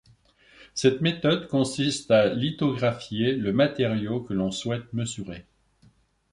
[0.73, 5.45] Cette méthode consiste à lithographier le matériau que l'on souhaite mesurer.